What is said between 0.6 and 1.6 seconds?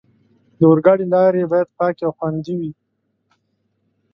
اورګاډي لارې